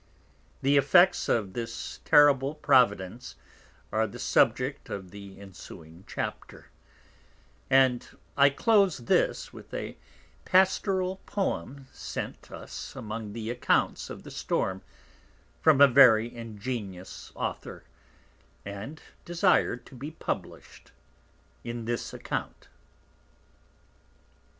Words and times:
The 0.63 0.77
Effects 0.77 1.29
of 1.29 1.53
this 1.53 1.99
terrible 2.05 2.55
Providence 2.55 3.35
are 3.91 4.07
the 4.07 4.17
Subject 4.17 4.89
of 4.89 5.11
the 5.11 5.39
ensuing 5.39 6.05
Chapter; 6.07 6.71
and 7.69 8.07
I 8.35 8.49
close 8.49 8.97
this 8.97 9.53
with 9.53 9.71
a 9.75 9.99
Pastoral 10.43 11.17
Poem 11.27 11.85
sent 11.93 12.49
us 12.51 12.95
among 12.95 13.33
the 13.33 13.51
Accounts 13.51 14.09
of 14.09 14.23
the 14.23 14.31
Storm 14.31 14.81
from 15.61 15.79
a 15.79 15.87
very 15.87 16.35
ingenious 16.35 17.31
Author, 17.35 17.83
and 18.65 19.03
desir'd 19.23 19.85
to 19.85 19.93
be 19.95 20.09
publish'd 20.09 20.89
in 21.63 21.85
this 21.85 22.11
Account. 22.11 22.69